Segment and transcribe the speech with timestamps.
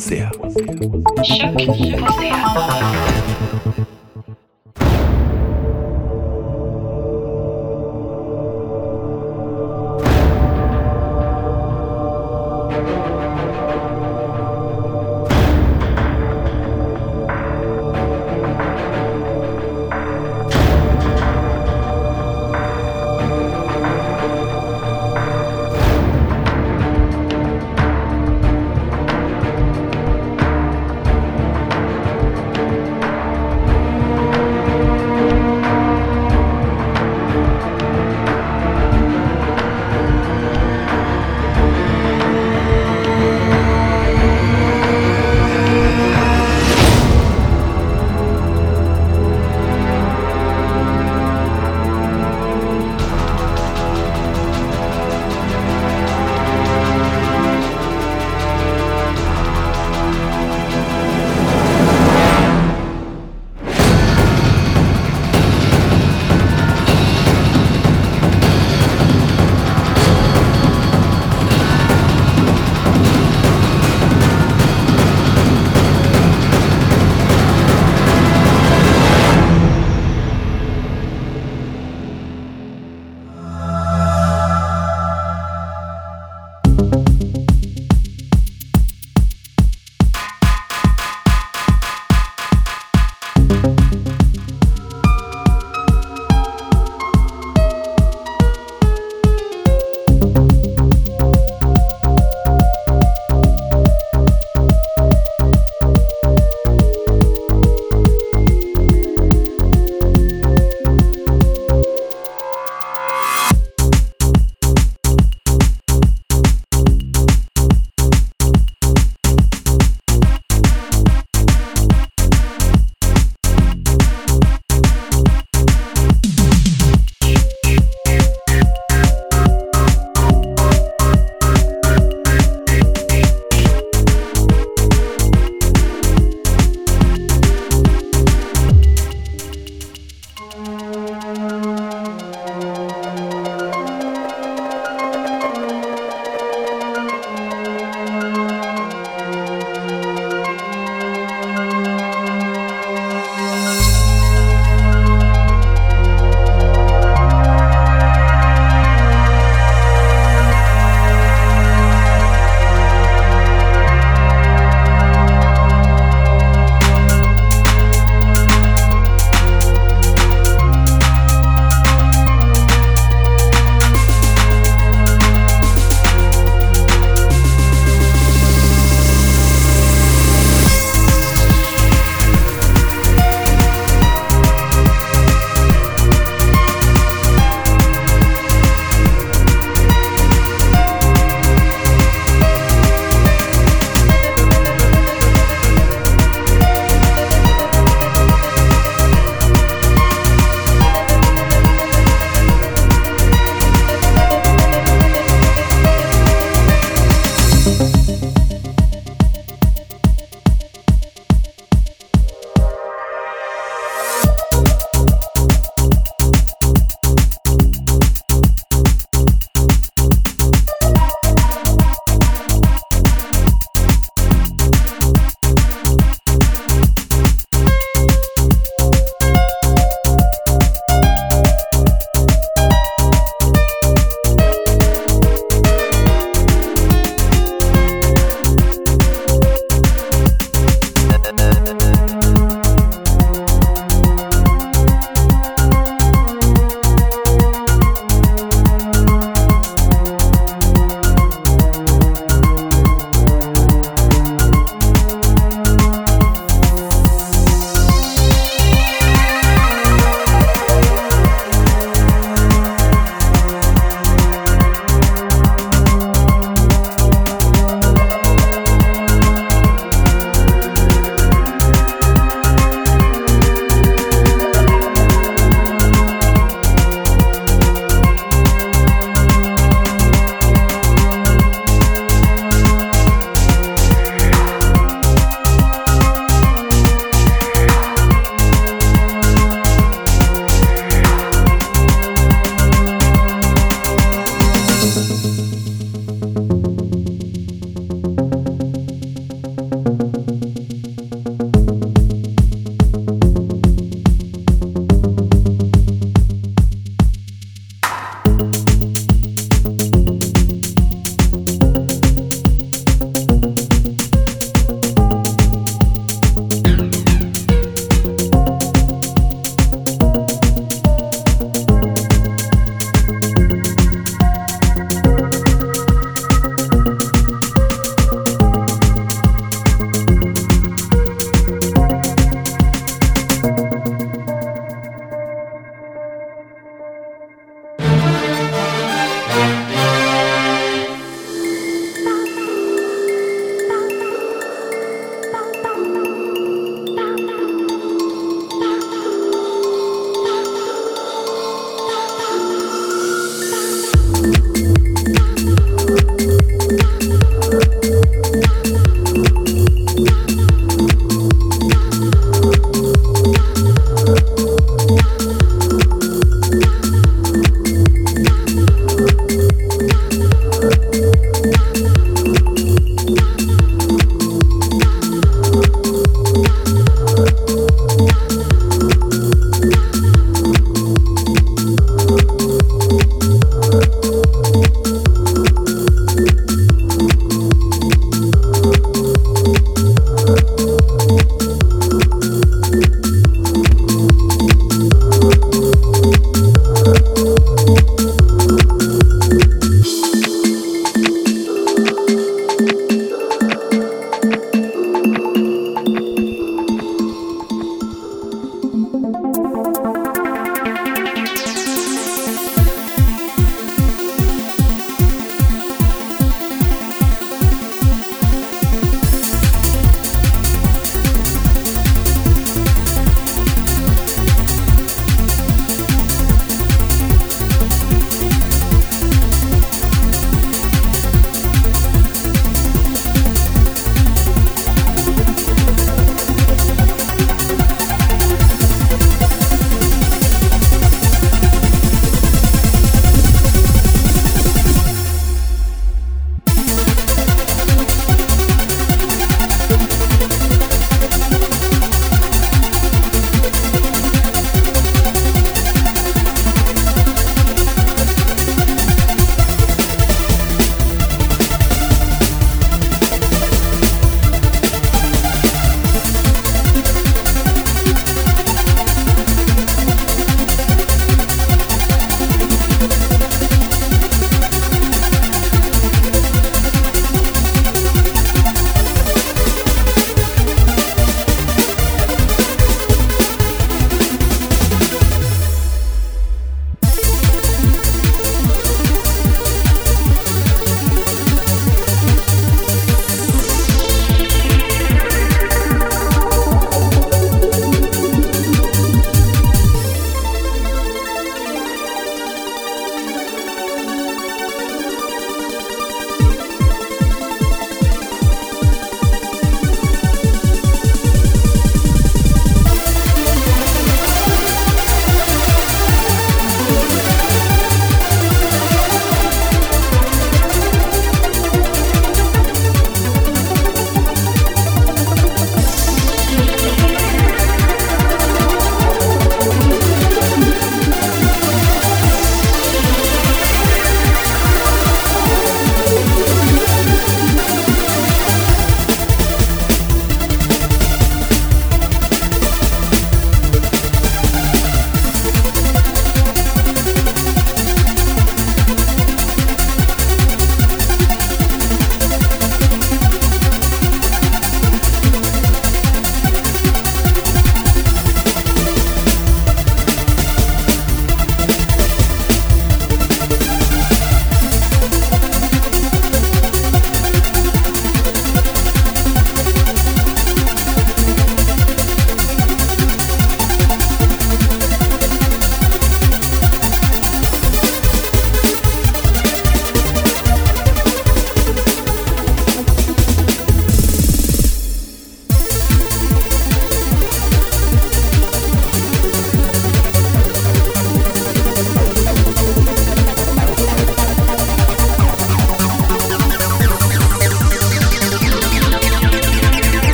[0.00, 0.30] Sehr.
[0.48, 0.69] Sehr.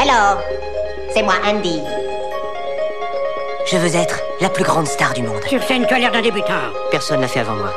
[0.00, 0.42] Alors,
[1.12, 1.80] c'est moi, Andy.
[3.66, 5.42] Je veux être la plus grande star du monde.
[5.48, 6.52] Sur scène, tu as d'un débutant.
[6.90, 7.72] Personne l'a fait avant moi.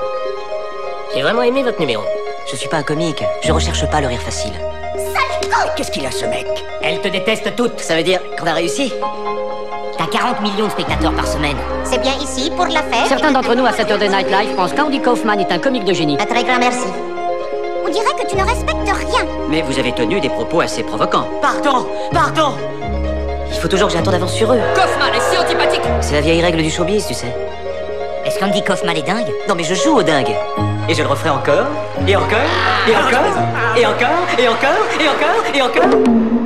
[1.13, 2.03] J'ai vraiment aimé votre numéro.
[2.51, 3.23] Je suis pas un comique.
[3.41, 4.53] Je recherche pas le rire facile.
[4.95, 6.47] Sale Qu'est-ce qu'il a, ce mec?
[6.81, 7.79] Elle te déteste toutes.
[7.79, 8.91] Ça veut dire qu'on a réussi?
[9.97, 11.57] T'as 40 millions de spectateurs par semaine.
[11.83, 13.07] C'est bien ici pour la fête.
[13.07, 16.17] Certains d'entre nous à Saturday Night Live pensent qu'Andy Kaufman est un comique de génie.
[16.19, 16.87] Un très grand merci.
[18.17, 19.25] Que tu ne respectes rien.
[19.49, 21.27] Mais vous avez tenu des propos assez provocants.
[21.41, 22.53] Pardon Pardon
[23.51, 24.59] Il faut toujours que j'ai un temps d'avance sur eux.
[24.73, 27.33] Kaufman est si antipathique C'est la vieille règle du showbiz, tu sais.
[28.25, 29.31] Est-ce qu'Andy Kaufman est dingue?
[29.47, 30.35] Non mais je joue au dingue.
[30.89, 31.67] Et je le referai encore,
[32.07, 32.37] et encore,
[32.87, 33.19] et encore,
[33.75, 34.09] et encore,
[34.39, 34.69] et encore,
[34.99, 36.36] et encore, et encore.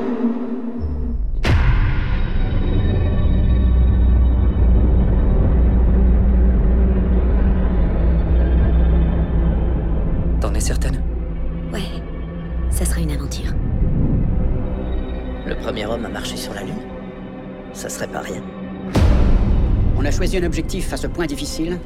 [20.73, 21.79] À ce point difficile,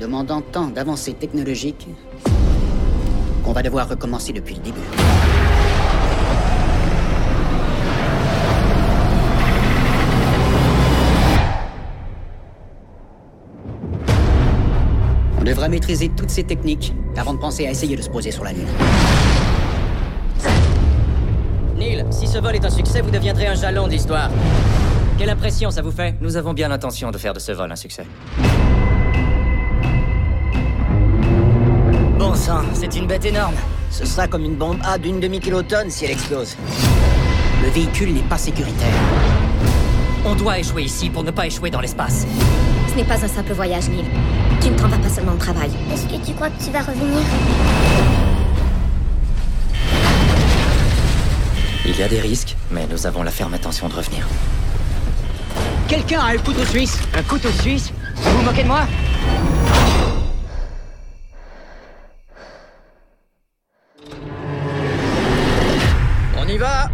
[0.00, 1.86] demandant tant d'avancées technologiques
[3.44, 4.80] qu'on va devoir recommencer depuis le début.
[15.38, 18.42] On devra maîtriser toutes ces techniques avant de penser à essayer de se poser sur
[18.42, 18.66] la Lune.
[21.76, 24.30] Neil, si ce vol est un succès, vous deviendrez un jalon de l'histoire.
[25.22, 27.76] Quelle impression ça vous fait Nous avons bien l'intention de faire de ce vol un
[27.76, 28.04] succès.
[32.18, 33.54] Bon sang, c'est une bête énorme.
[33.92, 36.56] Ce sera comme une bombe A d'une demi-kilotonne si elle explose.
[37.62, 38.88] Le véhicule n'est pas sécuritaire.
[40.24, 42.26] On doit échouer ici pour ne pas échouer dans l'espace.
[42.90, 44.04] Ce n'est pas un simple voyage, Neil.
[44.60, 45.70] Tu ne t'en vas pas seulement au travail.
[45.92, 47.22] Est-ce que tu crois que tu vas revenir?
[51.86, 54.26] Il y a des risques, mais nous avons la ferme intention de revenir.
[55.92, 58.80] Quelqu'un a un couteau suisse Un couteau suisse Vous vous moquez de moi
[66.38, 66.88] On y va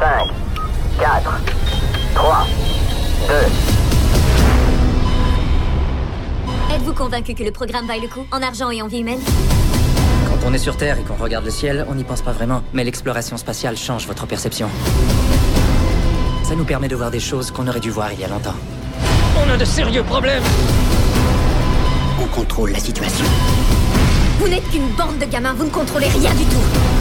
[0.00, 0.30] 5,
[0.98, 1.40] 4,
[2.14, 2.46] 3,
[3.28, 3.34] 2.
[6.74, 9.20] Êtes-vous convaincu que le programme vaille le coup En argent et en vie humaine
[10.26, 12.62] Quand on est sur Terre et qu'on regarde le ciel, on n'y pense pas vraiment.
[12.72, 14.70] Mais l'exploration spatiale change votre perception.
[16.52, 18.54] Ça nous permet de voir des choses qu'on aurait dû voir il y a longtemps.
[19.38, 20.42] On a de sérieux problèmes
[22.20, 23.24] On contrôle la situation.
[24.38, 26.91] Vous n'êtes qu'une bande de gamins, vous ne contrôlez rien du tout.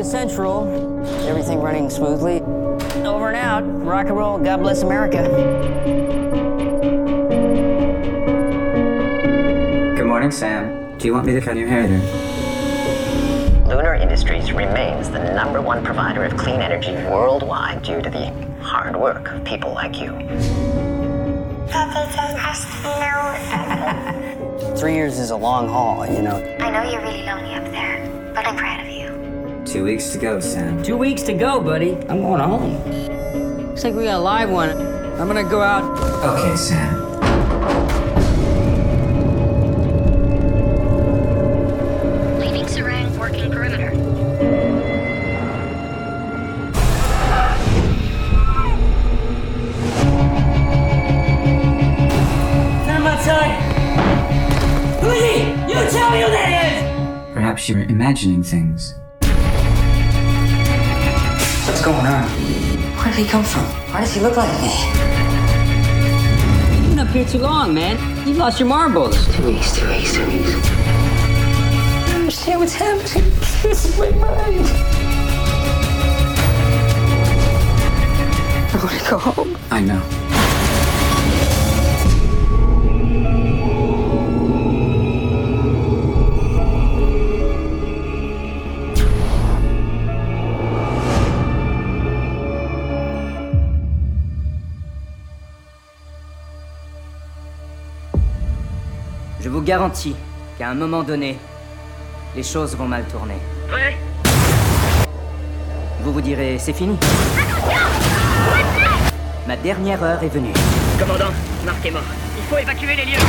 [0.00, 0.66] To Central.
[1.28, 2.40] Everything running smoothly.
[3.04, 3.60] Over and out.
[3.84, 4.38] Rock and roll.
[4.38, 5.28] God bless America.
[9.96, 10.96] Good morning, Sam.
[10.96, 13.66] Do you want me to cut your hair there?
[13.68, 18.30] Lunar Industries remains the number one provider of clean energy worldwide due to the
[18.62, 20.12] hard work of people like you.
[24.76, 26.36] Three years is a long haul, you know.
[26.58, 29.19] I know you're really lonely up there, but I'm proud of you.
[29.70, 30.82] Two weeks to go, Sam.
[30.82, 31.92] Two weeks to go, buddy.
[32.08, 33.68] I'm going home.
[33.68, 34.70] Looks like we got a live one.
[34.70, 35.84] I'm gonna go out.
[36.24, 37.08] Okay, Sam.
[42.40, 43.92] Leaving Serang, working perimeter.
[52.86, 53.54] Come outside.
[55.00, 55.72] Who's?
[55.72, 57.34] You tell me who!
[57.34, 58.96] Perhaps you're imagining things.
[61.80, 62.28] What's going on?
[62.98, 63.64] Where did he come from?
[63.90, 64.68] Why does he look like me?
[66.76, 67.96] You've been up here too long, man.
[68.28, 69.16] You've lost your marbles.
[69.34, 70.50] Two weeks, two weeks, two weeks.
[70.50, 73.32] I don't understand what's happening.
[73.62, 74.66] This is my mind.
[78.68, 79.56] I want to go home.
[79.70, 80.19] I know.
[99.70, 100.16] Garantis
[100.58, 101.38] qu'à un moment donné,
[102.34, 103.38] les choses vont mal tourner.
[103.72, 103.96] Ouais
[106.02, 106.98] Vous vous direz, c'est fini.
[109.46, 110.52] Ma dernière heure est venue.
[110.98, 111.32] Commandant,
[111.64, 112.02] Marc est mort.
[112.36, 113.24] Il faut évacuer les lieux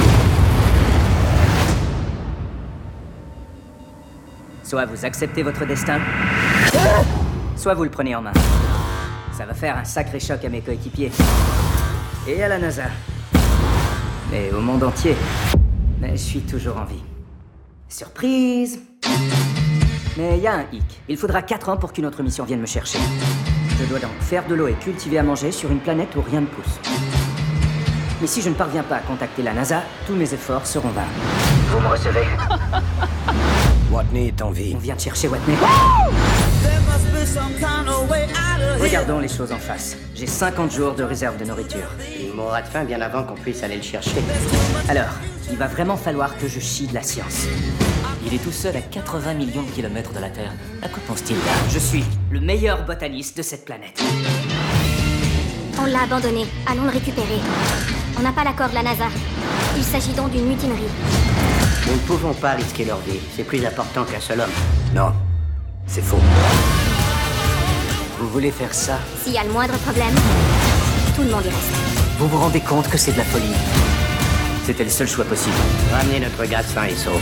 [4.63, 5.99] Soit vous acceptez votre destin,
[7.55, 8.33] soit vous le prenez en main.
[9.37, 11.11] Ça va faire un sacré choc à mes coéquipiers.
[12.27, 12.85] Et à la NASA.
[14.31, 15.15] Mais au monde entier.
[16.11, 17.01] Je suis toujours en vie.
[17.87, 18.79] Surprise
[20.17, 21.01] Mais il y a un hic.
[21.07, 22.99] Il faudra 4 ans pour qu'une autre mission vienne me chercher.
[23.79, 26.41] Je dois donc faire de l'eau et cultiver à manger sur une planète où rien
[26.41, 26.79] ne pousse.
[28.19, 31.07] Mais si je ne parviens pas à contacter la NASA, tous mes efforts seront vains.
[31.69, 32.25] Vous me recevez?
[33.91, 34.73] Watney est en vie.
[34.75, 35.55] On vient de chercher Watney.
[38.79, 39.97] Regardons les choses en face.
[40.13, 41.87] J'ai 50 jours de réserve de nourriture.
[42.19, 44.21] Il mourra de faim bien avant qu'on puisse aller le chercher.
[44.89, 45.09] Alors,
[45.49, 47.45] il va vraiment falloir que je chie de la science.
[48.25, 50.51] Il est tout seul à 80 millions de kilomètres de la Terre.
[50.81, 51.51] À quoi pense-t-il là?
[51.69, 54.01] Je suis le meilleur botaniste de cette planète.
[55.79, 56.45] On l'a abandonné.
[56.67, 57.39] Allons le récupérer.
[58.19, 59.05] On n'a pas l'accord de la NASA.
[59.77, 60.79] Il s'agit donc d'une mutinerie.
[61.87, 63.19] Nous ne pouvons pas risquer leur vie.
[63.35, 64.51] C'est plus important qu'un seul homme.
[64.93, 65.11] Non,
[65.87, 66.19] c'est faux.
[68.19, 68.99] Vous voulez faire ça?
[69.23, 70.13] S'il y a le moindre problème,
[71.15, 71.73] tout le monde y reste.
[72.19, 73.55] Vous vous rendez compte que c'est de la folie
[74.65, 75.55] C'était le seul choix possible.
[75.91, 77.21] Ramenez notre gars sain et sauf.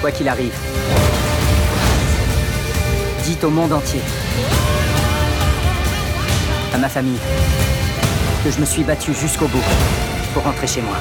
[0.00, 0.52] Quoi qu'il arrive,
[3.24, 4.00] dites au monde entier,
[6.74, 7.20] à ma famille,
[8.42, 9.62] que je me suis battu jusqu'au bout
[10.34, 10.96] pour rentrer chez moi.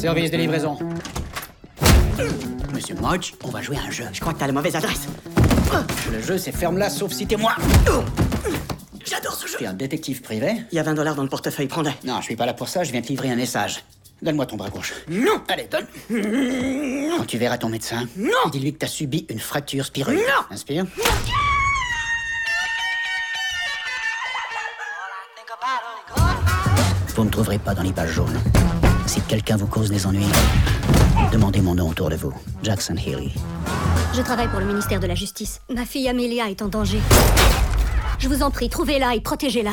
[0.00, 0.78] Service de livraison.
[2.72, 4.04] Monsieur Modge, on va jouer à un jeu.
[4.14, 5.08] Je crois que t'as la mauvaise adresse.
[6.10, 7.52] Le jeu, c'est ferme-la, sauf si t'es moi.
[9.04, 9.52] J'adore ce jeu.
[9.52, 10.62] Je suis un détective privé.
[10.72, 11.92] Il y a 20 dollars dans le portefeuille, prends-les.
[12.04, 13.84] Non, je suis pas là pour ça, je viens te livrer un message.
[14.22, 14.94] Donne-moi ton bras gauche.
[15.10, 15.86] Non Allez, donne.
[17.18, 20.16] Quand tu verras ton médecin, Non dis-lui que t'as subi une fracture spireuse.
[20.16, 20.86] Non Inspire.
[27.14, 28.40] Vous ne trouverez pas dans les pages jaunes.
[29.10, 30.22] Si quelqu'un vous cause des ennuis,
[31.32, 32.32] demandez mon nom autour de vous.
[32.62, 33.32] Jackson Healy.
[34.14, 35.60] Je travaille pour le ministère de la Justice.
[35.68, 37.00] Ma fille Amelia est en danger.
[38.20, 39.72] Je vous en prie, trouvez-la et protégez-la.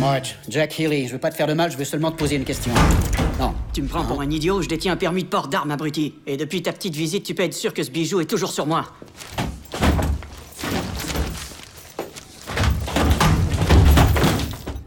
[0.00, 2.34] Marge, Jack Healy, je veux pas te faire de mal, je veux seulement te poser
[2.34, 2.72] une question.
[3.38, 3.54] Non.
[3.72, 6.14] Tu me prends pour un idiot, je détiens un permis de port d'armes, abruti.
[6.26, 8.66] Et depuis ta petite visite, tu peux être sûr que ce bijou est toujours sur
[8.66, 8.86] moi.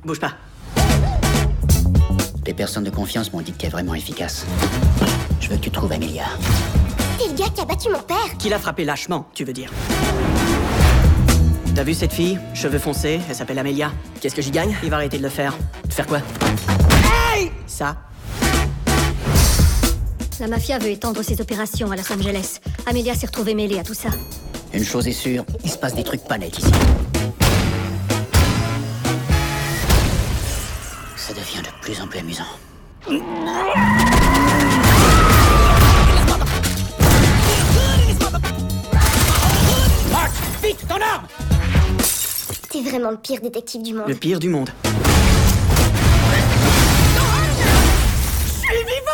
[0.06, 0.34] Bouge pas.
[2.46, 4.46] Les personnes de confiance m'ont dit que t'es vraiment efficace.
[5.42, 6.26] Je veux que tu trouves Amelia.
[7.18, 9.72] T'es le gars qui a battu mon père Qui l'a frappé lâchement, tu veux dire
[11.74, 13.92] T'as vu cette fille Cheveux foncés, elle s'appelle Amelia.
[14.22, 14.76] Qu'est-ce que j'y gagne?
[14.84, 15.58] Il va arrêter de le faire.
[15.86, 16.22] De faire quoi?
[17.66, 17.98] Ça.
[20.40, 22.60] La mafia veut étendre ses opérations à Los Angeles.
[22.86, 24.10] Amelia s'est retrouvée mêlée à tout ça.
[24.74, 26.72] Une chose est sûre, il se passe des trucs pas nets ici.
[31.28, 32.44] Ça devient de plus en plus amusant.
[40.62, 41.26] Vite, ton arme
[42.70, 44.08] T'es vraiment le pire détective du monde.
[44.08, 44.70] Le pire du monde.
[44.78, 45.72] Je
[48.62, 49.12] suis vivant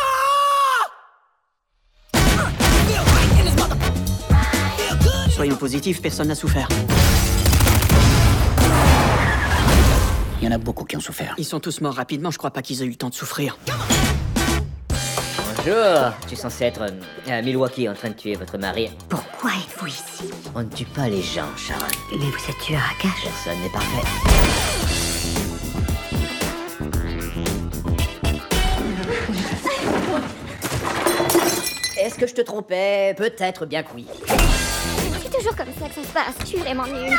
[5.30, 6.68] Soyons positifs, personne n'a souffert.
[10.42, 11.36] Il y en a beaucoup qui ont souffert.
[11.38, 13.60] Ils sont tous morts rapidement, je crois pas qu'ils aient eu le temps de souffrir.
[14.88, 15.76] Bonjour,
[16.24, 16.90] je suis censé être euh,
[17.32, 18.90] à Milwaukee en train de tuer votre mari.
[19.08, 20.32] Pourquoi êtes-vous ici?
[20.56, 21.86] On ne tue pas les gens, Sharon.
[22.12, 23.24] Mais vous êtes tueur à cache.
[23.24, 24.08] Personne n'est parfait.
[32.00, 33.14] Est-ce que je te trompais?
[33.16, 34.08] Peut-être bien que oui.
[35.22, 36.34] C'est toujours comme ça que ça se passe.
[36.42, 37.16] Je suis vraiment nulle.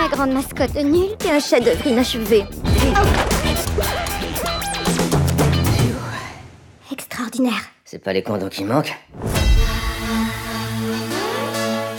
[0.00, 2.44] La grande mascotte nulle et un chef-d'œuvre inachevé.
[6.92, 7.60] Extraordinaire.
[7.84, 8.96] C'est pas les condos qui manquent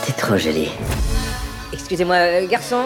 [0.06, 0.70] T'es trop jolie.
[1.74, 2.84] Excusez-moi, euh, garçon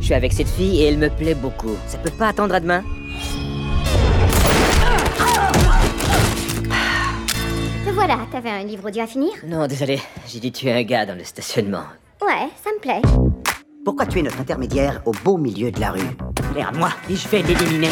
[0.00, 1.76] Je suis avec cette fille et elle me plaît beaucoup.
[1.88, 2.84] Ça peut pas attendre à demain?
[7.84, 9.32] Te voilà, t'avais un livre audio à finir?
[9.44, 11.84] Non, désolé, j'ai dû tuer un gars dans le stationnement.
[12.24, 13.02] Ouais, ça me plaît.
[13.84, 16.00] Pourquoi tu es notre intermédiaire au beau milieu de la rue
[16.54, 17.90] Regarde-moi et je vais l'éliminer.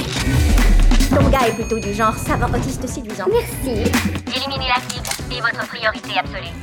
[1.11, 3.27] Ton gars est plutôt du genre savant autiste séduisant.
[3.29, 3.91] Merci.
[4.37, 6.55] Éliminez la cible est votre priorité absolue.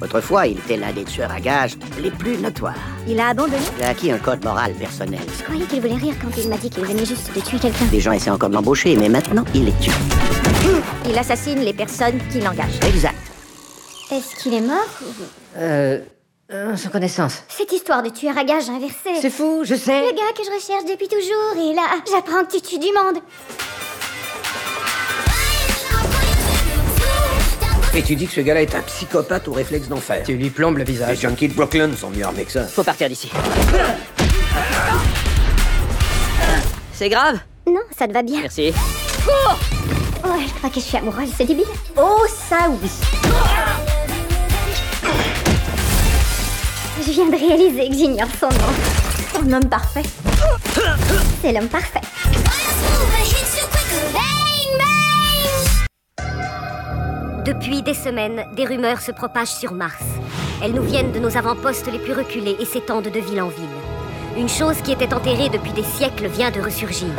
[0.00, 2.76] Autrefois, il était l'un des tueurs à gages les plus notoires.
[3.08, 5.20] Il a abandonné Il a acquis un code moral personnel.
[5.38, 7.86] Je croyais qu'il voulait rire quand il m'a dit qu'il venait juste de tuer quelqu'un.
[7.90, 9.90] Les gens essaient encore de l'embaucher, mais maintenant, il les tue.
[11.08, 12.78] Il assassine les personnes qui l'engagent.
[12.86, 13.16] Exact.
[14.12, 14.86] Est-ce qu'il est mort
[15.56, 16.00] Euh.
[16.52, 17.42] Euh, sans connaissance.
[17.48, 19.20] Cette histoire de tueur à gage inversé.
[19.20, 20.00] C'est fou, je sais.
[20.00, 23.22] Le gars que je recherche depuis toujours, et là, j'apprends que tu tues du monde?
[27.94, 30.22] Et tu dis que ce gars-là est un psychopathe au réflexe d'enfer.
[30.26, 31.08] Tu lui plombes le visage.
[31.08, 32.64] Les junkies de Brooklyn sont mieux armés que ça.
[32.64, 33.30] Faut partir d'ici.
[36.92, 37.38] C'est grave?
[37.66, 38.42] Non, ça te va bien.
[38.42, 38.72] Merci.
[40.24, 41.64] Ouais, je crois que je suis amoureuse, c'est débile.
[41.96, 42.90] Oh, ça oui.
[47.06, 49.44] Je viens de réaliser que j'ignore son nom.
[49.44, 50.02] Un homme parfait.
[51.40, 52.00] C'est l'homme parfait.
[57.44, 60.02] Depuis des semaines, des rumeurs se propagent sur Mars.
[60.60, 63.76] Elles nous viennent de nos avant-postes les plus reculés et s'étendent de ville en ville.
[64.36, 67.10] Une chose qui était enterrée depuis des siècles vient de ressurgir.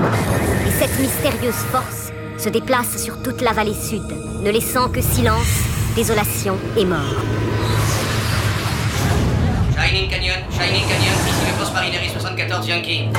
[0.68, 4.04] Et cette mystérieuse force se déplace sur toute la vallée sud,
[4.44, 5.64] ne laissant que silence,
[5.96, 7.16] désolation et mort.
[9.98, 13.10] Shining Canyon, Shining Canyon, ici le poste Marinerie 74 Yankee.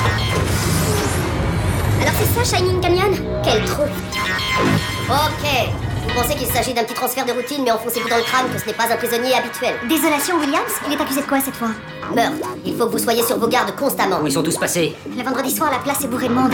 [2.00, 3.16] Alors c'est ça, Shining Canyon?
[3.42, 5.68] Quel trou Ok.
[6.06, 8.60] Vous pensez qu'il s'agit d'un petit transfert de routine, mais enfoncez-vous dans le crâne que
[8.60, 9.74] ce n'est pas un prisonnier habituel.
[9.88, 11.70] Désolation, Williams Il est accusé de quoi cette fois?
[12.14, 12.46] Meurtre.
[12.64, 14.20] Il faut que vous soyez sur vos gardes constamment.
[14.22, 14.94] Où ils sont tous passés?
[15.16, 16.52] Le vendredi soir, la place est bourrée de monde.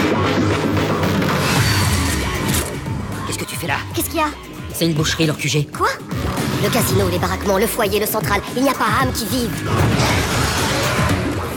[3.27, 3.77] Qu'est-ce que tu fais là?
[3.95, 4.29] Qu'est-ce qu'il y a?
[4.73, 5.67] C'est une boucherie, leur QG.
[5.77, 5.89] Quoi?
[6.65, 8.41] Le casino, les baraquements, le foyer, le central.
[8.57, 9.51] Il n'y a pas âme qui vive.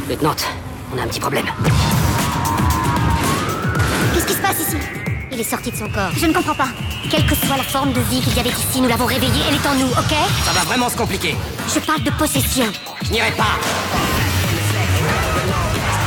[0.09, 0.35] Lieutenant,
[0.93, 1.45] on a un petit problème.
[4.13, 4.75] Qu'est-ce qui se passe ici?
[5.31, 6.11] Il est sorti de son corps.
[6.13, 6.67] Je ne comprends pas.
[7.09, 9.55] Quelle que soit la forme de vie qu'il y avait ici, nous l'avons réveillée, elle
[9.55, 10.13] est en nous, ok?
[10.43, 11.37] Ça va vraiment se compliquer.
[11.73, 12.65] Je parle de possession.
[13.03, 13.55] Je n'irai pas.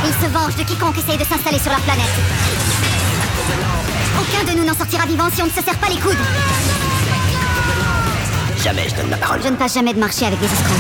[0.05, 2.05] Il se venge de quiconque essaye de s'installer sur la planète.
[4.21, 6.19] Aucun de nous n'en sortira vivant si on ne se serre pas les coudes.
[8.63, 9.41] Jamais je donne ma parole.
[9.43, 10.77] Je ne passe jamais de marché avec des escrocs.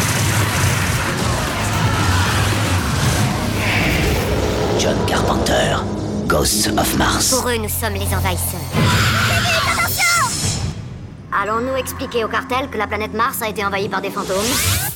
[4.78, 5.76] John Carpenter,
[6.26, 7.30] Ghosts of Mars.
[7.30, 8.60] Pour eux, nous sommes les envahisseurs.
[11.42, 14.89] Allons-nous expliquer au cartel que la planète Mars a été envahie par des fantômes?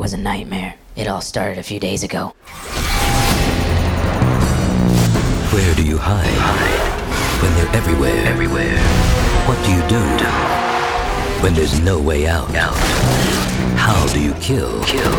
[0.00, 0.74] Was a nightmare.
[0.96, 2.34] It all started a few days ago.
[5.52, 6.82] Where do you hide?
[7.42, 8.26] When they're everywhere.
[8.26, 8.78] Everywhere.
[9.46, 10.00] What do you do?
[11.42, 12.54] When there's no way out.
[12.54, 12.74] Out.
[13.76, 14.82] How do you kill?
[14.84, 15.12] Kill.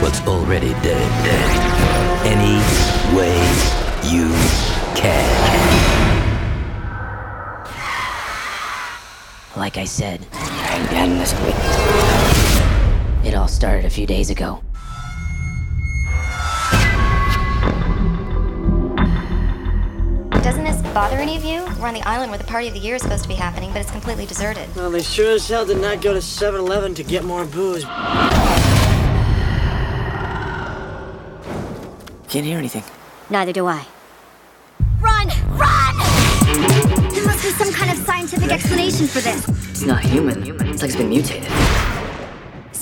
[0.00, 1.24] What's already dead.
[1.24, 1.50] Dead.
[2.24, 2.60] Any
[3.16, 3.36] way
[4.10, 4.28] you
[4.94, 5.84] can.
[9.56, 10.26] Like I said,
[13.26, 14.60] it all started a few days ago.
[20.42, 21.64] Doesn't this bother any of you?
[21.80, 23.72] We're on the island where the party of the year is supposed to be happening,
[23.72, 24.68] but it's completely deserted.
[24.76, 27.84] Well, they sure as hell did not go to 7 Eleven to get more booze.
[32.28, 32.84] Can't hear anything.
[33.30, 33.86] Neither do I.
[35.00, 35.28] Run!
[35.50, 35.96] Run!
[37.10, 39.48] There must be some kind of scientific explanation for this.
[39.70, 40.42] It's not human.
[40.68, 41.50] It's like it's been mutated.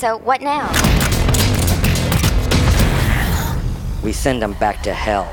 [0.02, 0.66] So, what now?
[4.02, 5.30] We send them back to hell.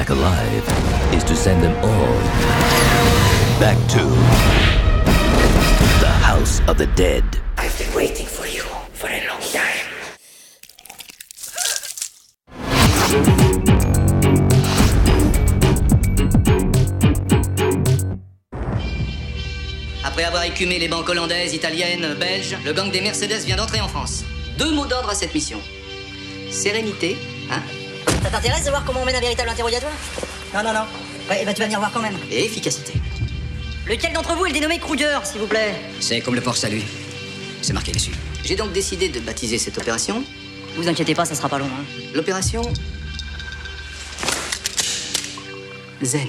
[0.00, 0.64] Back alive
[1.12, 2.16] is to send them all
[3.60, 4.02] back to
[6.00, 7.22] the House of the Dead.
[7.58, 8.62] I've been waiting for you
[8.94, 9.88] for a long time.
[20.02, 23.88] Après avoir écumé les banques hollandaises, italiennes, belges, le gang des Mercedes vient d'entrer en
[23.88, 24.24] France.
[24.56, 25.60] Deux mots d'ordre à cette mission.
[26.50, 27.18] Sérénité,
[27.50, 27.60] hein?
[28.30, 29.92] Ça t'intéresse de voir comment on mène un véritable interrogatoire
[30.54, 30.86] Non, non, non.
[31.28, 32.16] Ouais, bah tu vas venir voir quand même.
[32.30, 32.92] Et efficacité.
[33.88, 36.82] Lequel d'entre vous est le dénommé Kruger, s'il vous plaît C'est comme le port salut.
[37.60, 38.12] C'est marqué dessus.
[38.44, 40.22] J'ai donc décidé de baptiser cette opération
[40.76, 41.66] Vous inquiétez pas, ça sera pas long.
[41.66, 41.84] Hein.
[42.14, 42.62] l'opération
[46.00, 46.28] Zen.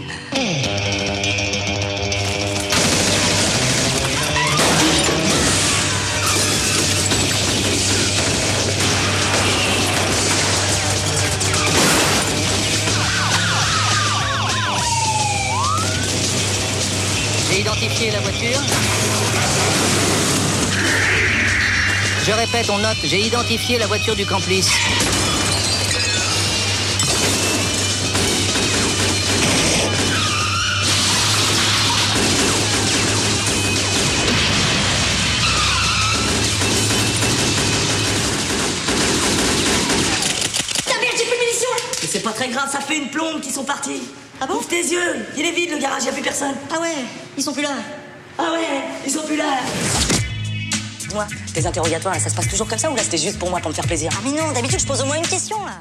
[18.41, 18.61] Voiture.
[22.25, 24.69] Je répète, on note, j'ai identifié la voiture du complice.
[40.85, 41.69] Ta merde, j'ai plus de munitions
[42.01, 44.01] Mais c'est pas très grave, ça fait une plombe qu'ils sont partis.
[44.39, 46.55] Ah bon Ouvre tes yeux, il est vide le garage, y a plus personne.
[46.73, 47.05] Ah ouais,
[47.37, 47.75] ils sont plus là.
[49.05, 49.59] Ils sont plus là.
[51.13, 53.49] Moi, tes interrogatoires, là, ça se passe toujours comme ça ou là c'était juste pour
[53.49, 54.11] moi pour me faire plaisir?
[54.15, 55.79] Ah mais non, d'habitude je pose au moins une question là.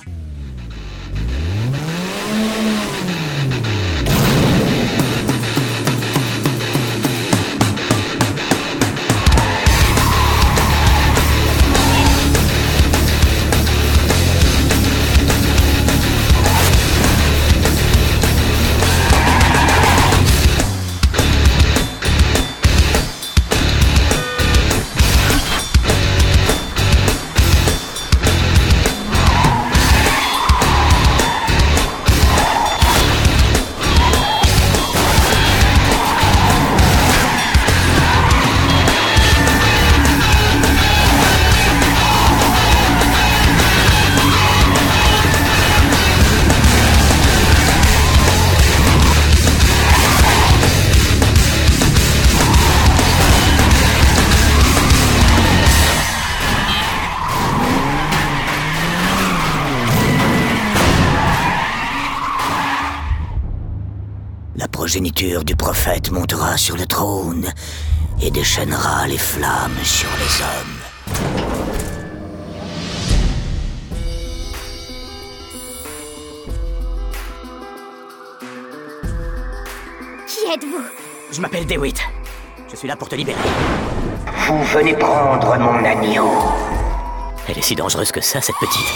[65.21, 67.53] Du prophète montera sur le trône
[68.23, 70.81] et déchaînera les flammes sur les hommes.
[80.27, 80.85] Qui êtes-vous?
[81.31, 82.01] Je m'appelle DeWitt.
[82.71, 83.37] Je suis là pour te libérer.
[84.47, 86.31] Vous venez prendre mon agneau.
[87.47, 88.87] Elle est si dangereuse que ça, cette petite.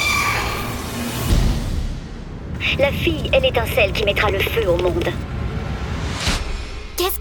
[2.78, 5.12] La fille est l'étincelle qui mettra le feu au monde.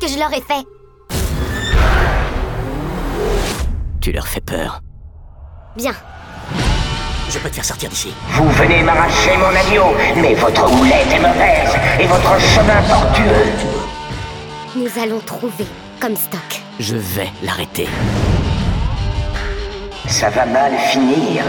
[0.04, 0.66] Que je leur ai fait
[4.02, 4.82] Tu leur fais peur.
[5.78, 5.94] Bien.
[7.30, 8.13] Je peux te faire sortir d'ici.
[8.32, 13.46] Vous venez m'arracher mon agneau, mais votre houlette est mauvaise et votre chemin tortueux.
[14.76, 15.68] Nous allons trouver
[16.02, 16.62] Comstock.
[16.82, 17.88] Je vais l'arrêter.
[20.10, 21.46] Ça va mal finir.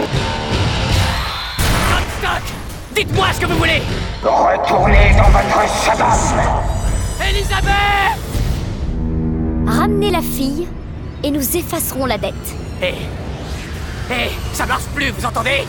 [1.89, 2.43] Comstock
[2.95, 3.81] Dites-moi ce que vous voulez
[4.23, 6.53] Retournez dans votre sabbat.
[7.19, 8.24] Elisabeth
[9.65, 10.67] Ramenez la fille
[11.23, 12.33] et nous effacerons la dette.
[12.81, 12.93] Hé
[14.11, 15.63] Hé Ça marche plus, vous entendez?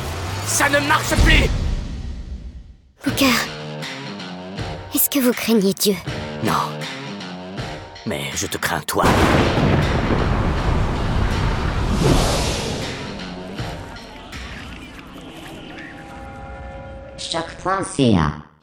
[0.47, 1.49] Ça ne marche plus
[3.05, 3.27] Booker,
[4.95, 5.95] est-ce que vous craignez Dieu?
[6.43, 6.53] Non.
[8.05, 9.05] Mais je te crains toi.
[17.19, 18.56] Choc.ca Mars nous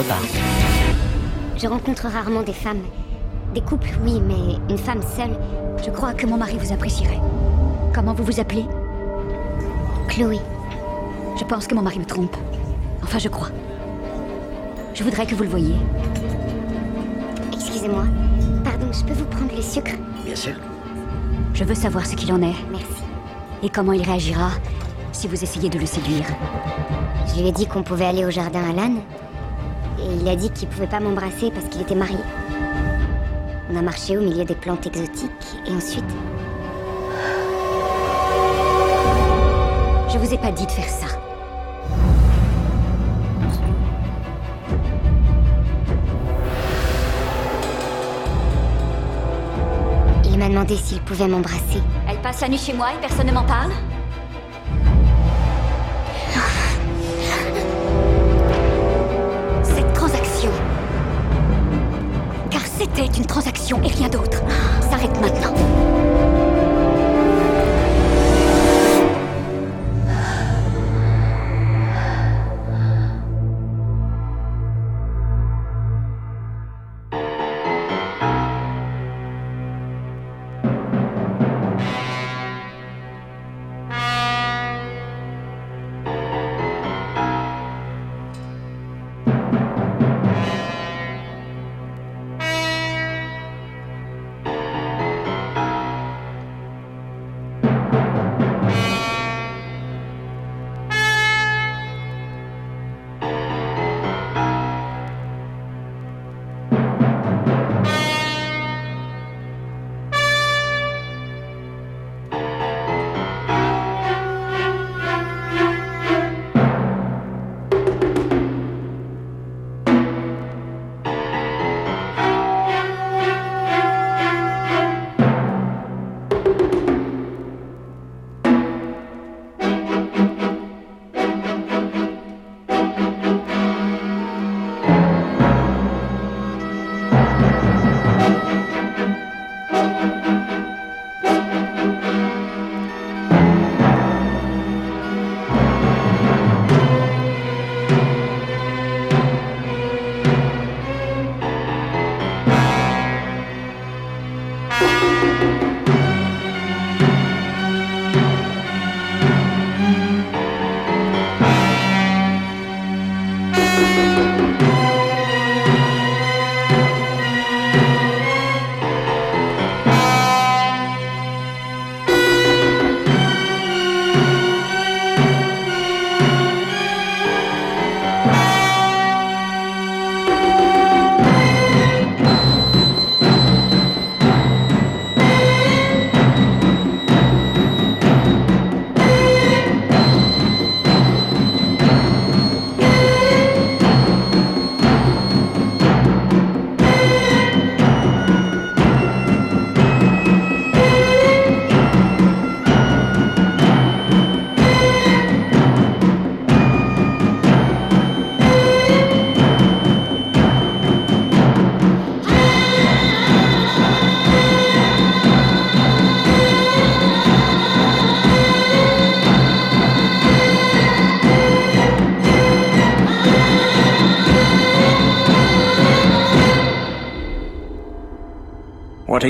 [0.00, 0.24] repart.
[1.56, 2.82] Je rencontre rarement des femmes.
[3.54, 5.36] Des couples, oui, mais une femme seule.
[5.84, 7.20] Je crois que mon mari vous apprécierait.
[7.94, 8.64] Comment vous vous appelez?
[10.08, 10.38] Chloé.
[11.38, 12.36] Je pense que mon mari me trompe.
[13.02, 13.50] Enfin, je crois.
[14.94, 15.76] Je voudrais que vous le voyiez.
[17.52, 18.04] Excusez-moi.
[18.64, 19.92] Pardon, je peux vous prendre le sucre
[20.24, 20.54] Bien sûr.
[21.54, 22.56] Je veux savoir ce qu'il en est.
[22.70, 23.02] Merci.
[23.62, 24.50] Et comment il réagira
[25.12, 26.24] si vous essayez de le séduire?
[27.26, 28.94] Je lui ai dit qu'on pouvait aller au jardin Alan.
[30.02, 32.18] Et il a dit qu'il pouvait pas m'embrasser parce qu'il était marié.
[33.72, 35.30] On a marché au milieu des plantes exotiques
[35.66, 36.04] et ensuite.
[40.12, 41.06] Je vous ai pas dit de faire ça.
[50.24, 51.82] Il m'a demandé s'il pouvait m'embrasser.
[52.08, 53.70] Elle passe la nuit chez moi et personne ne m'en parle?
[62.80, 64.42] C'était une transaction et rien d'autre.
[64.88, 65.89] S'arrête maintenant.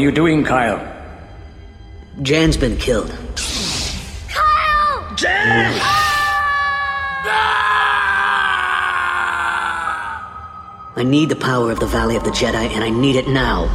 [0.01, 0.81] You doing, Kyle?
[2.23, 3.11] Jan's been killed.
[4.29, 5.15] Kyle!
[5.15, 5.73] Jan!
[7.27, 8.01] Ah!
[10.97, 13.69] I need the power of the Valley of the Jedi, and I need it now.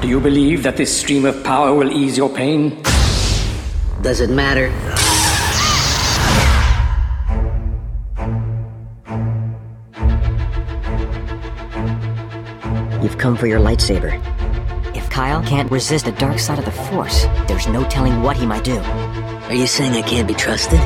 [0.00, 2.82] Do you believe that this stream of power will ease your pain?
[4.02, 4.72] Does it matter?
[13.02, 14.18] You've come for your lightsaber.
[15.14, 18.46] If Kyle can't resist the dark side of the Force, there's no telling what he
[18.46, 18.80] might do.
[19.46, 20.80] Are you saying I can't be trusted?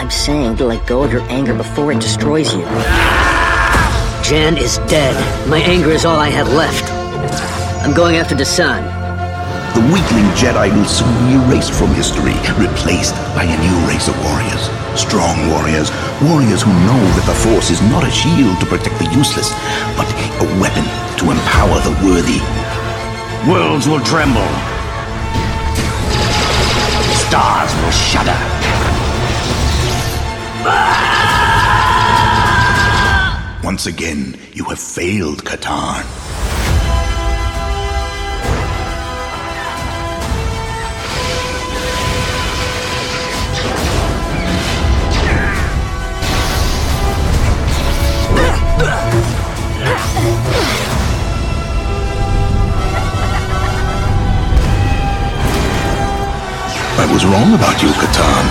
[0.00, 2.62] I'm saying to let go of your anger before it destroys you.
[4.24, 5.12] Jan is dead.
[5.46, 6.90] My anger is all I have left.
[7.84, 8.80] I'm going after Desan.
[9.76, 14.16] The weakling Jedi will soon be erased from history, replaced by a new race of
[14.24, 14.72] warriors.
[14.98, 15.92] Strong warriors,
[16.24, 19.52] warriors who know that the Force is not a shield to protect the useless,
[20.00, 20.08] but
[20.40, 20.88] a weapon
[21.20, 22.40] to empower the worthy.
[23.48, 24.42] Worlds will tremble.
[27.14, 28.36] Stars will shudder.
[33.62, 36.04] Once again, you have failed, Katarn.
[49.88, 50.62] I
[57.16, 58.46] was wrong about you, Katarn.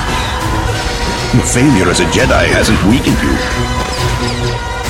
[1.36, 3.36] Your failure as a Jedi hasn't weakened you.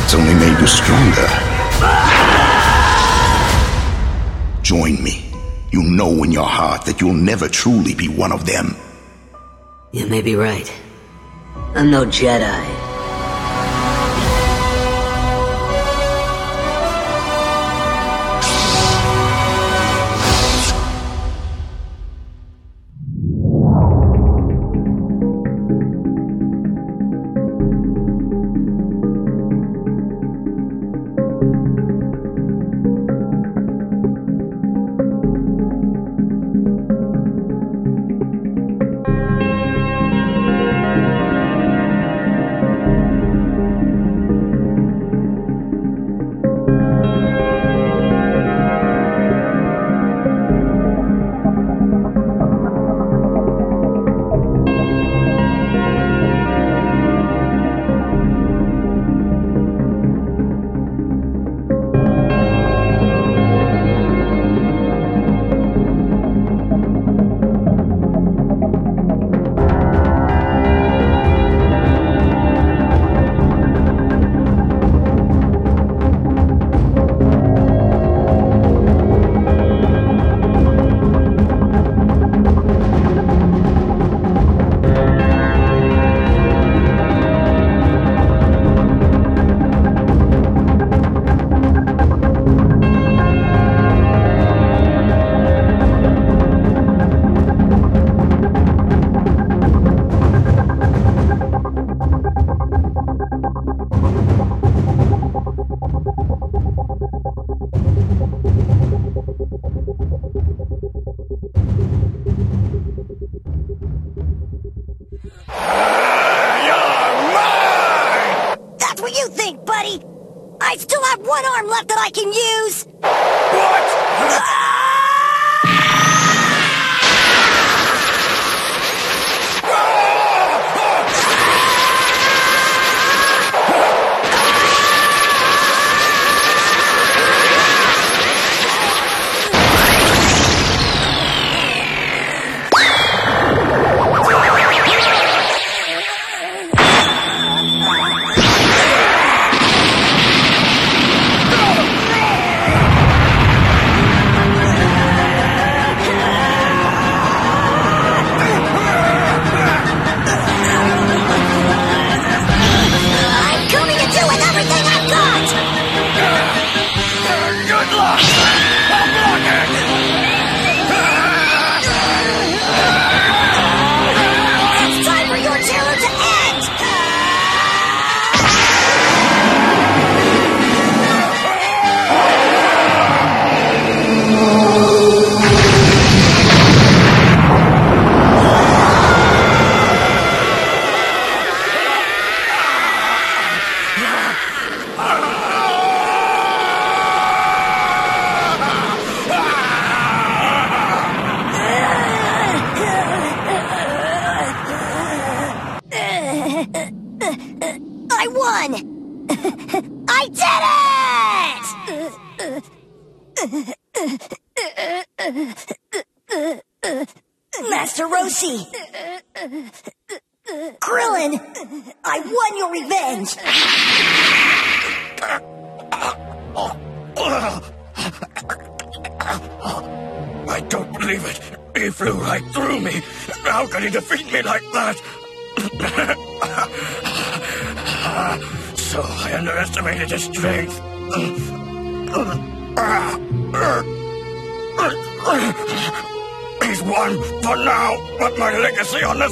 [0.01, 1.28] It's only made you stronger.
[4.61, 5.30] Join me.
[5.71, 8.78] You know in your heart that you'll never truly be one of them.
[9.91, 10.71] You may be right.
[11.76, 12.84] I'm no Jedi.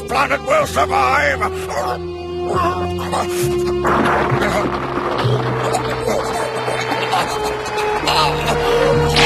[0.03, 1.39] This planet will survive.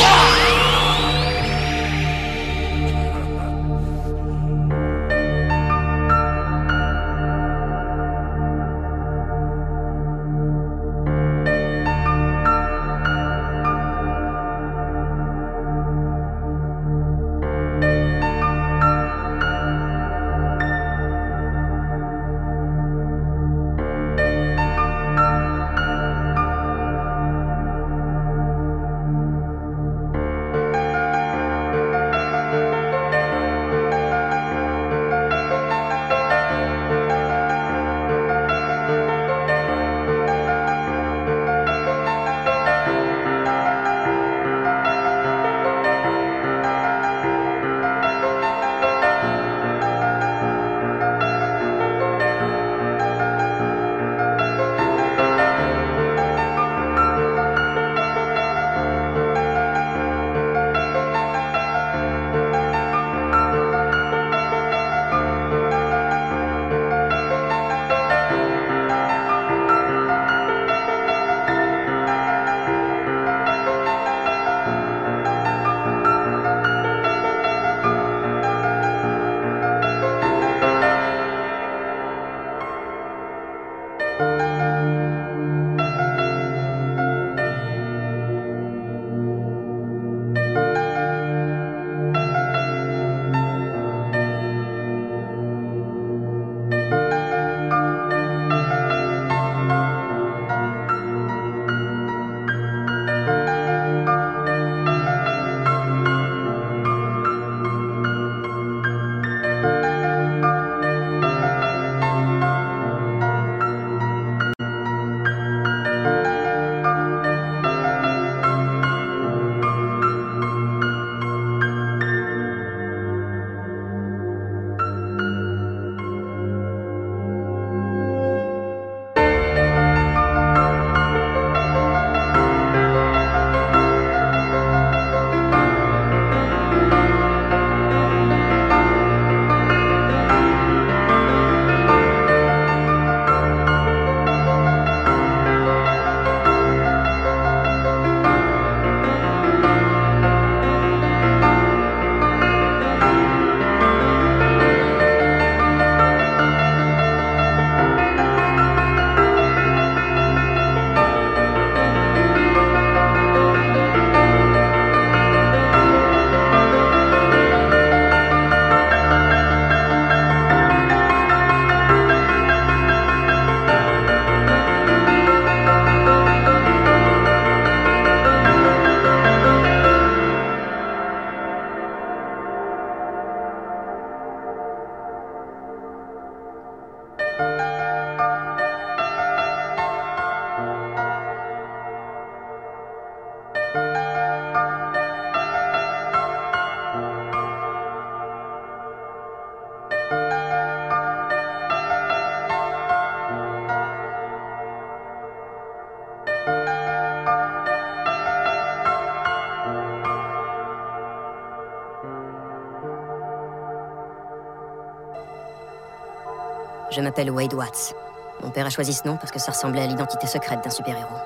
[216.98, 217.94] Je m'appelle Wade Watts.
[218.42, 221.20] Mon père a choisi ce nom parce que ça ressemblait à l'identité secrète d'un super-héros.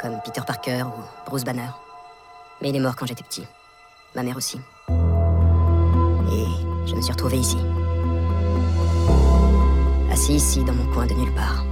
[0.00, 1.70] Comme Peter Parker ou Bruce Banner.
[2.62, 3.44] Mais il est mort quand j'étais petit.
[4.14, 4.60] Ma mère aussi.
[6.30, 6.46] Et
[6.86, 7.58] je me suis retrouvé ici.
[10.12, 11.64] Assis ici, dans mon coin de nulle part.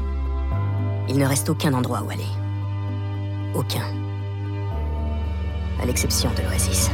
[1.09, 2.27] Il ne reste aucun endroit où aller.
[3.55, 3.87] Aucun.
[5.81, 6.91] À l'exception de l'Oasis.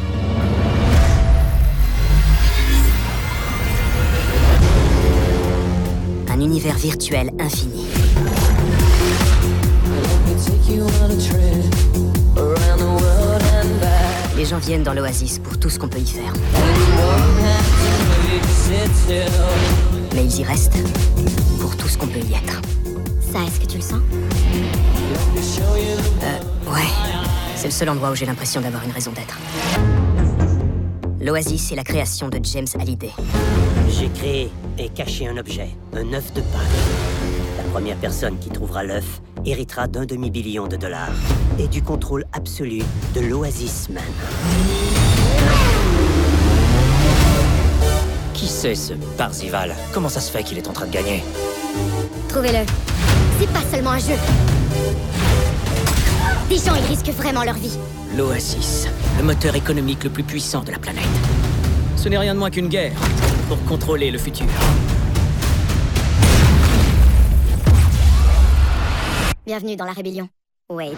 [6.32, 7.84] Un univers virtuel infini.
[14.34, 16.32] Les gens viennent dans l'oasis pour tout ce qu'on peut y faire.
[20.14, 20.78] Mais ils y restent
[21.60, 22.62] pour tout ce qu'on peut y être.
[23.30, 24.00] Ça, est-ce que tu le sens?
[26.22, 26.88] Euh, ouais.
[27.56, 29.38] C'est le seul endroit où j'ai l'impression d'avoir une raison d'être.
[31.20, 33.12] L'Oasis est la création de James Hallyday.
[33.90, 34.50] J'ai créé
[34.82, 36.60] et caché un objet, un œuf de Pâques.
[37.56, 41.12] La première personne qui trouvera l'œuf héritera d'un demi-billion de dollars
[41.58, 42.82] et du contrôle absolu
[43.14, 44.02] de l'Oasis Man.
[48.34, 49.74] Qui c'est ce Parzival?
[49.92, 51.22] Comment ça se fait qu'il est en train de gagner?
[52.28, 52.66] Trouvez-le.
[53.38, 54.16] C'est pas seulement un jeu.
[56.48, 57.78] Des gens, ils risquent vraiment leur vie.
[58.16, 61.04] L'Oasis, le moteur économique le plus puissant de la planète.
[61.96, 62.92] Ce n'est rien de moins qu'une guerre
[63.52, 64.46] pour contrôler le futur.
[69.44, 70.26] Bienvenue dans la rébellion.
[70.70, 70.96] Wade.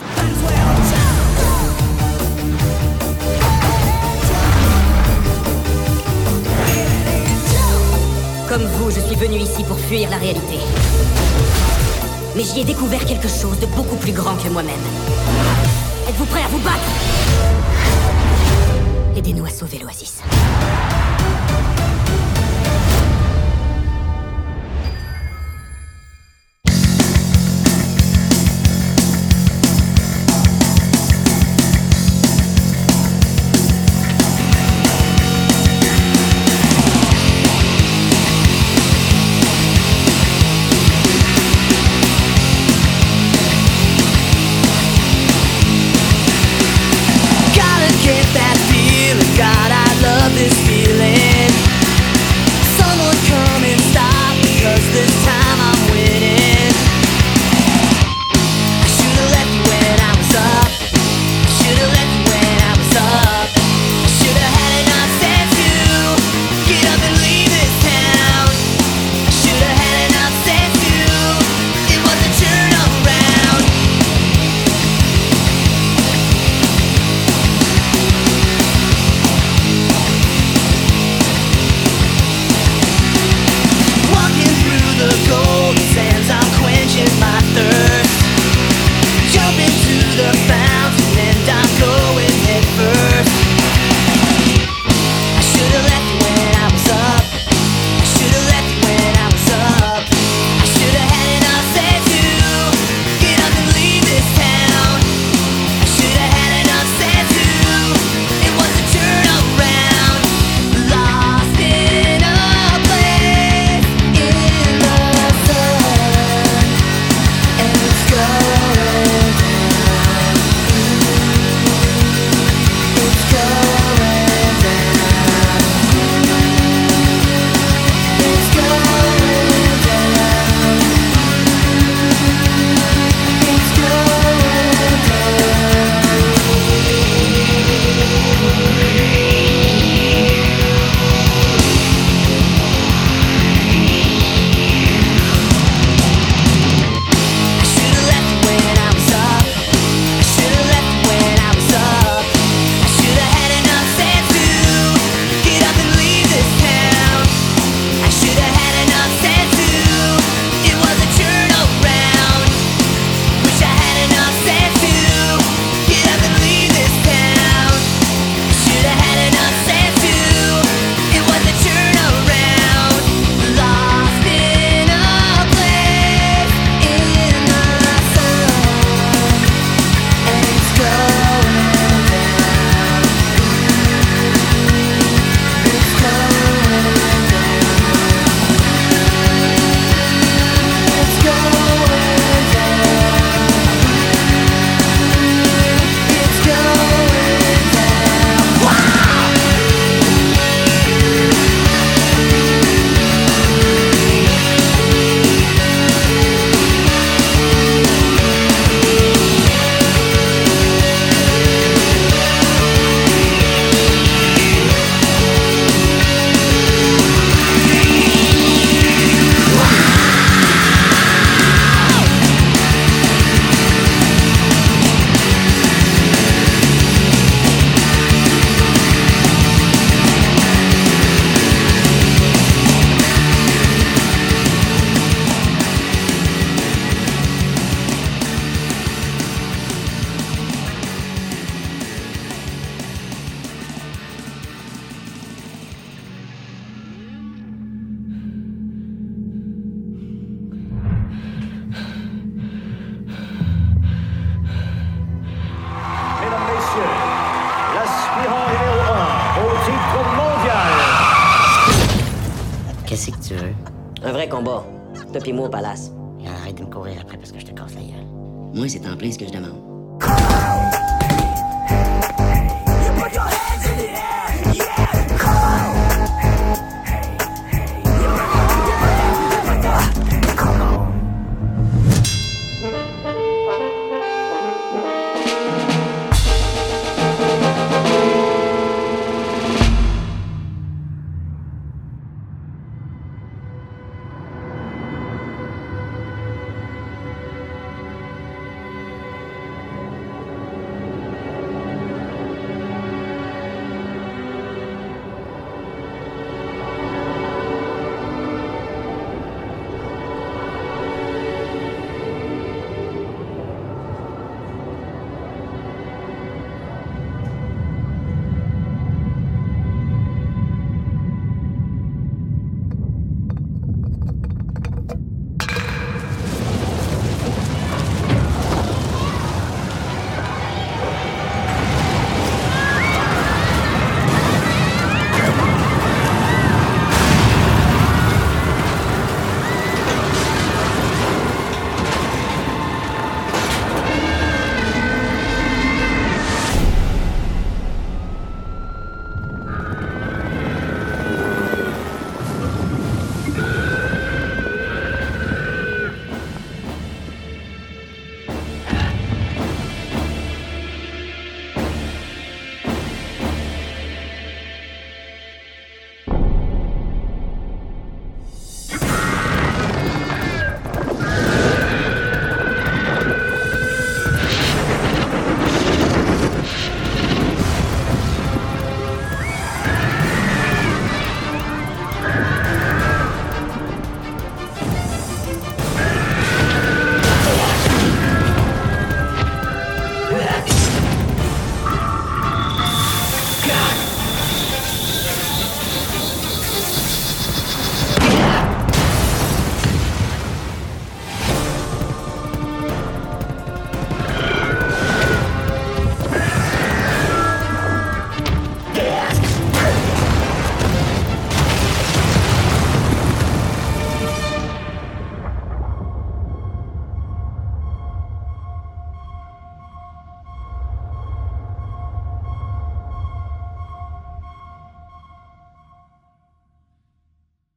[8.48, 10.58] Comme vous, je suis venu ici pour fuir la réalité.
[12.36, 14.74] Mais j'y ai découvert quelque chose de beaucoup plus grand que moi-même.
[16.08, 16.78] Êtes-vous prêts à vous battre?
[19.16, 20.22] Aidez-nous à sauver l'Oasis.